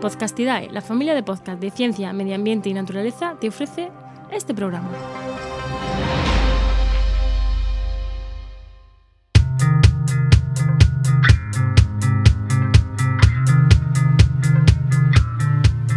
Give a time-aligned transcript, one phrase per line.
[0.00, 3.90] Podcastidae, la familia de podcast de ciencia, medio ambiente y naturaleza, te ofrece
[4.30, 4.88] este programa.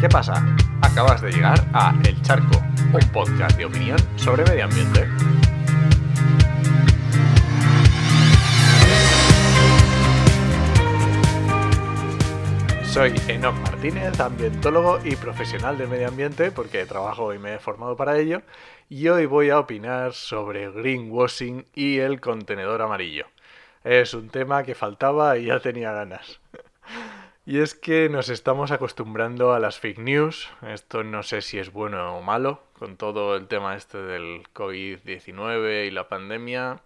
[0.00, 0.44] ¿Qué pasa?
[0.82, 5.08] Acabas de llegar a El Charco, un podcast de opinión sobre medio ambiente.
[12.94, 17.96] Soy Enoch Martínez, ambientólogo y profesional del medio ambiente, porque trabajo y me he formado
[17.96, 18.42] para ello,
[18.88, 23.26] y hoy voy a opinar sobre greenwashing y el contenedor amarillo.
[23.82, 26.40] Es un tema que faltaba y ya tenía ganas.
[27.46, 30.48] Y es que nos estamos acostumbrando a las fake news.
[30.62, 35.88] Esto no sé si es bueno o malo, con todo el tema este del COVID-19
[35.88, 36.80] y la pandemia.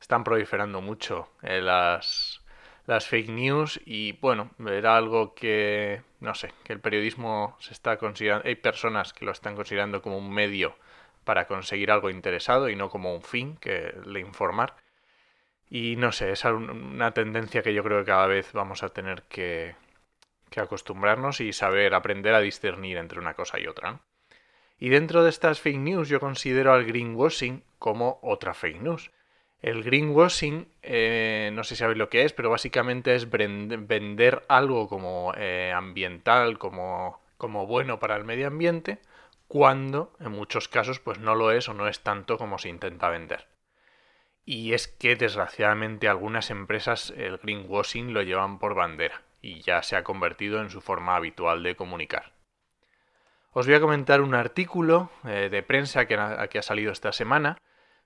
[0.00, 2.40] Están proliferando mucho eh, las,
[2.86, 7.98] las fake news y bueno, era algo que, no sé, que el periodismo se está
[7.98, 10.76] considerando, hay personas que lo están considerando como un medio
[11.24, 14.76] para conseguir algo interesado y no como un fin que le informar.
[15.68, 19.24] Y no sé, es una tendencia que yo creo que cada vez vamos a tener
[19.24, 19.74] que,
[20.56, 24.00] acostumbrarnos y saber aprender a discernir entre una cosa y otra.
[24.78, 29.10] Y dentro de estas fake news yo considero al greenwashing como otra fake news.
[29.62, 34.88] El greenwashing, eh, no sé si sabéis lo que es, pero básicamente es vender algo
[34.88, 38.98] como eh, ambiental, como, como bueno para el medio ambiente,
[39.48, 43.08] cuando en muchos casos pues no lo es o no es tanto como se intenta
[43.08, 43.46] vender.
[44.44, 49.96] Y es que desgraciadamente algunas empresas el greenwashing lo llevan por bandera y ya se
[49.96, 52.32] ha convertido en su forma habitual de comunicar.
[53.52, 57.58] Os voy a comentar un artículo eh, de prensa que ha salido esta semana,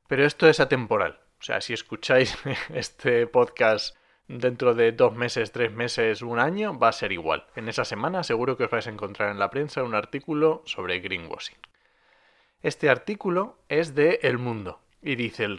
[0.06, 1.20] pero esto es atemporal.
[1.40, 2.36] O sea, si escucháis
[2.74, 3.96] este podcast
[4.28, 7.46] dentro de dos meses, tres meses, un año, va a ser igual.
[7.56, 11.00] En esa semana seguro que os vais a encontrar en la prensa un artículo sobre
[11.00, 11.56] greenwashing.
[12.62, 15.56] Este artículo es de El Mundo y dice el,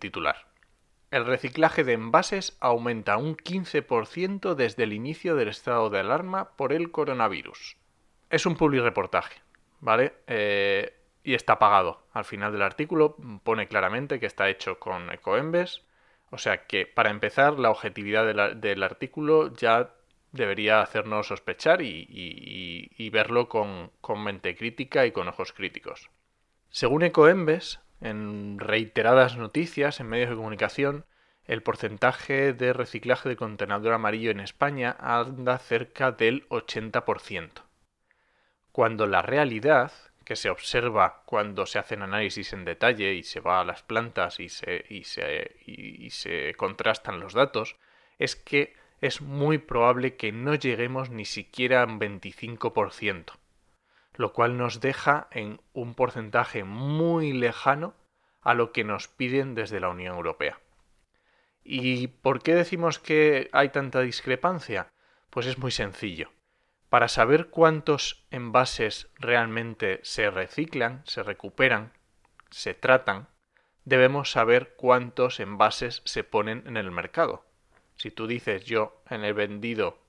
[0.00, 0.48] titular.
[1.12, 6.72] El reciclaje de envases aumenta un 15% desde el inicio del estado de alarma por
[6.72, 7.76] el coronavirus.
[8.28, 9.40] Es un public reportaje,
[9.80, 10.14] ¿vale?
[10.26, 12.02] Eh, y está pagado.
[12.12, 15.82] Al final del artículo pone claramente que está hecho con Ecoembes.
[16.30, 19.90] O sea que, para empezar, la objetividad del artículo ya
[20.32, 26.10] debería hacernos sospechar y, verlo con, con, mente crítica y con ojos críticos.
[26.70, 31.04] Según Ecoembes, en reiteradas noticias en medios de comunicación,
[31.44, 37.62] el porcentaje de reciclaje de contenedor amarillo en España anda cerca del 80%.
[38.70, 39.92] Cuando la realidad,
[40.24, 44.40] que se observa cuando se hacen análisis en detalle y se va a las plantas
[44.40, 47.76] y se, y se, y se contrastan los datos,
[48.18, 53.32] es que es muy probable que no lleguemos ni siquiera a un 25%,
[54.14, 57.94] lo cual nos deja en un porcentaje muy lejano
[58.40, 60.60] a lo que nos piden desde la Unión Europea.
[61.64, 64.92] ¿Y por qué decimos que hay tanta discrepancia?
[65.30, 66.30] Pues es muy sencillo.
[66.92, 71.94] Para saber cuántos envases realmente se reciclan, se recuperan,
[72.50, 73.28] se tratan,
[73.86, 77.46] debemos saber cuántos envases se ponen en el mercado.
[77.96, 80.00] Si tú dices yo en he vendido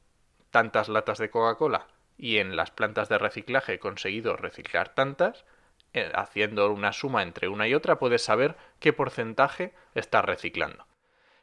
[0.51, 5.45] tantas latas de Coca-Cola y en las plantas de reciclaje he conseguido reciclar tantas,
[5.93, 10.85] eh, haciendo una suma entre una y otra puedes saber qué porcentaje estás reciclando.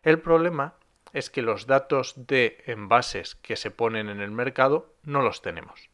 [0.03, 0.75] El problema
[1.15, 5.91] es que los datos de envases que se ponen en el mercado no los tenemos.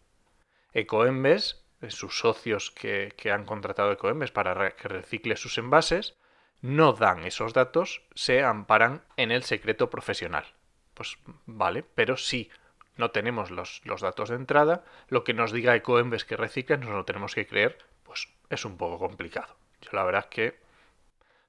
[0.73, 6.17] Ecoembes, eh, sus socios que, han contratado Ecoembes para que recicle sus envases,
[6.61, 10.47] no dan esos datos, se amparan en el secreto profesional.
[10.95, 12.51] Pues vale, pero si
[12.97, 16.91] no tenemos los, los datos de entrada, lo que nos diga Ecoembes que recicla nos
[16.91, 19.57] lo tenemos que creer, pues es un poco complicado.
[19.83, 20.61] Yo la verdad es que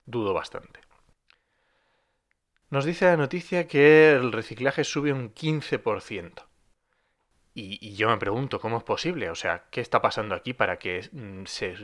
[0.05, 0.81] dudo bastante.
[2.69, 6.46] Nos dice la noticia que el reciclaje sube un 15%.
[7.59, 9.31] Y, yo me pregunto, ¿cómo es posible?
[9.31, 11.75] O sea, ¿qué está pasando aquí para que mm, se,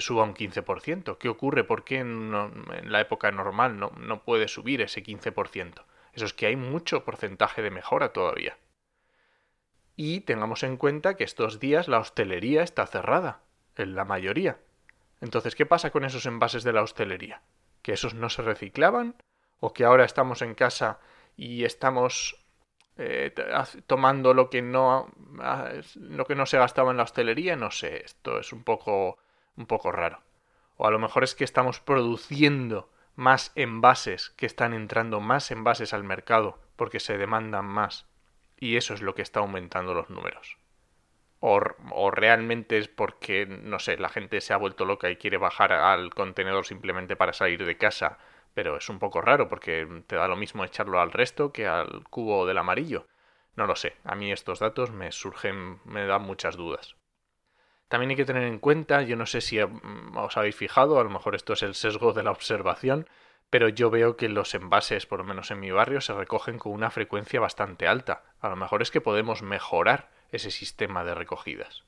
[0.00, 1.18] suba un 15%?
[1.18, 1.62] ¿Qué ocurre?
[1.62, 2.32] ¿Por qué en
[2.90, 5.84] la época normal no, no puede subir ese 15%?
[6.14, 8.58] Eso es que hay mucho porcentaje de mejora todavía.
[9.94, 13.42] Y tengamos en cuenta que estos días la hostelería está cerrada,
[13.76, 14.58] en la mayoría.
[15.20, 17.40] Entonces, ¿qué pasa con esos envases de la hostelería?
[17.82, 19.14] ¿Que esos no se reciclaban?
[19.60, 20.98] o que ahora estamos en casa
[21.36, 22.43] y estamos
[22.96, 23.34] eh,
[23.86, 25.10] tomando lo que no
[25.96, 29.18] lo que no se gastaba en la hostelería, no sé, esto es un poco
[29.56, 30.20] un poco raro.
[30.76, 35.92] O a lo mejor es que estamos produciendo más envases, que están entrando más envases
[35.94, 38.06] al mercado porque se demandan más
[38.58, 40.56] y eso es lo que está aumentando los números.
[41.40, 41.60] O,
[41.90, 45.72] o, realmente es porque, no sé, la gente se ha vuelto loca y quiere bajar
[45.72, 48.18] al contenedor simplemente para salir de casa,
[48.54, 52.04] pero es un poco raro porque te da lo mismo echarlo al resto que al
[52.08, 53.06] cubo del amarillo.
[53.56, 56.96] No lo sé, a mí estos datos me surgen, me dan muchas dudas.
[57.88, 61.04] También hay que tener en cuenta, yo no sé si mm, os habéis fijado, a
[61.04, 63.08] lo mejor esto es el sesgo de la observación,
[63.50, 66.72] pero yo veo que los envases, por lo menos en mi barrio, se recogen con
[66.72, 68.24] una frecuencia bastante alta.
[68.40, 71.84] A lo mejor es que podemos mejorar ese sistema de recogidas.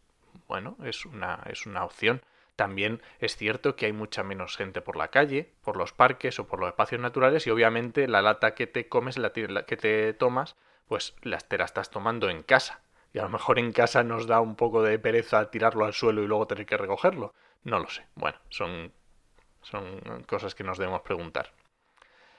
[0.47, 2.23] Bueno, es una, es una opción.
[2.57, 6.47] También es cierto que hay mucha menos gente por la calle, por los parques o
[6.47, 10.57] por los espacios naturales y obviamente la lata que te comes, la que te tomas,
[10.89, 12.81] pues las te la estás tomando en casa.
[13.13, 16.23] Y a lo mejor en casa nos da un poco de pereza tirarlo al suelo
[16.23, 17.35] y luego tener que recogerlo.
[17.63, 18.07] No lo sé.
[18.15, 18.93] Bueno, son,
[19.63, 21.53] son cosas que nos debemos preguntar.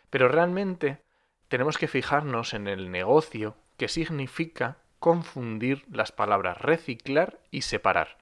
[0.09, 0.99] Pero realmente
[1.47, 8.17] tenemos que fijarnos en el negocio que significa confundir las palabras reciclar y separar.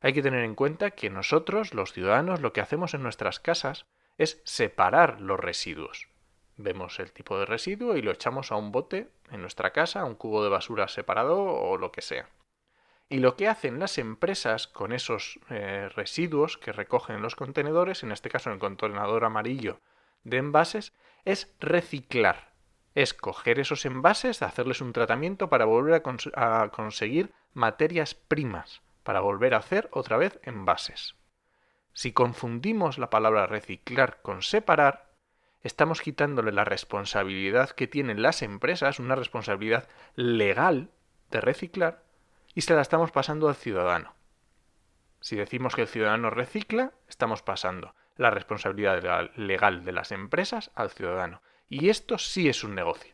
[0.00, 3.86] Hay que tener en cuenta que nosotros, los ciudadanos, lo que hacemos en nuestras casas
[4.16, 6.08] es separar los residuos.
[6.56, 10.04] Vemos el tipo de residuo y lo echamos a un bote en nuestra casa, a
[10.04, 12.28] un cubo de basura separado o lo que sea.
[13.10, 18.12] Y lo que hacen las empresas con esos eh, residuos que recogen los contenedores, en
[18.12, 19.80] este caso en el contenedor amarillo
[20.22, 20.94] de envases,
[21.24, 22.52] es reciclar.
[22.94, 26.02] Es coger esos envases, hacerles un tratamiento para volver
[26.34, 31.16] a conseguir materias primas, para volver a hacer otra vez envases.
[31.92, 35.10] Si confundimos la palabra reciclar con separar,
[35.64, 40.92] estamos quitándole la responsabilidad que tienen las empresas, una responsabilidad legal
[41.28, 42.04] de reciclar,
[42.54, 44.14] y se la estamos pasando al ciudadano.
[45.20, 50.90] Si decimos que el ciudadano recicla, estamos pasando la responsabilidad legal de las empresas al
[50.90, 51.42] ciudadano.
[51.68, 53.12] Y esto sí es un negocio,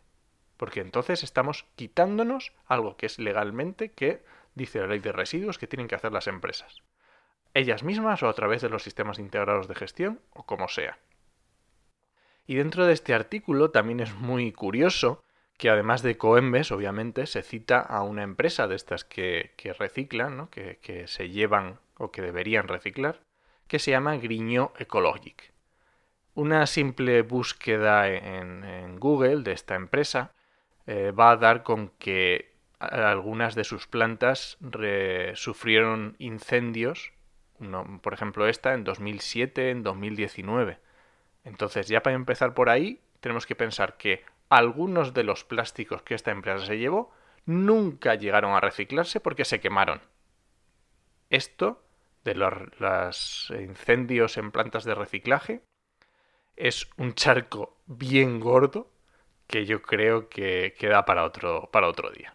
[0.59, 4.23] porque entonces estamos quitándonos algo que es legalmente que
[4.57, 6.83] dice la ley de residuos que tienen que hacer las empresas.
[7.55, 10.99] Ellas mismas o a través de los sistemas integrados de gestión o como sea.
[12.47, 15.23] Y dentro de este artículo también es muy curioso
[15.57, 20.51] que además de Coembes, obviamente, se cita a una empresa de estas que, reciclan, ¿no?
[20.51, 23.21] que, se llevan o que deberían reciclar,
[23.67, 25.53] que se llama Griño Ecologic.
[26.35, 30.35] Una simple búsqueda en, Google de esta empresa
[30.87, 34.59] eh, va a dar con que algunas de sus plantas
[35.35, 37.13] sufrieron incendios,
[38.03, 40.79] por ejemplo esta en 2007, en 2019.
[41.45, 46.15] Entonces, ya para empezar por ahí, tenemos que pensar que algunos de los plásticos que
[46.15, 47.13] esta empresa se llevó
[47.45, 50.01] nunca llegaron a reciclarse porque se quemaron.
[51.31, 51.83] Esto
[52.25, 55.63] de los, incendios en plantas de reciclaje
[56.57, 58.91] es un charco bien gordo
[59.47, 62.35] que yo creo que queda para otro, para otro día.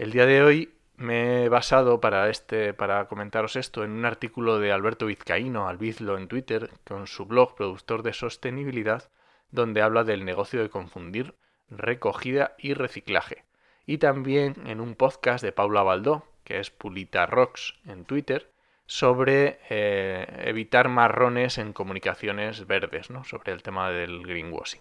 [0.00, 4.58] El día de hoy me he basado para este para comentaros esto en un artículo
[4.58, 9.10] de Alberto Vizcaíno, Albizlo en Twitter, con su blog Productor de Sostenibilidad,
[9.50, 11.34] donde habla del negocio de confundir
[11.68, 13.44] recogida y reciclaje.
[13.84, 18.50] Y también en un podcast de Paula Baldó, que es Pulita Rocks en Twitter,
[18.86, 23.24] sobre eh, evitar marrones en comunicaciones verdes, ¿no?
[23.24, 24.80] sobre el tema del greenwashing.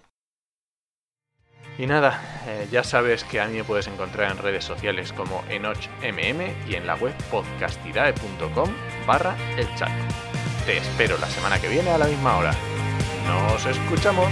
[1.79, 5.45] Y nada, eh, ya sabes que a mí me puedes encontrar en redes sociales como
[5.47, 8.69] enochmm y en la web podcastidae.com
[9.07, 9.89] barra el chat.
[10.65, 12.51] Te espero la semana que viene a la misma hora.
[13.25, 14.27] Nos escuchamos.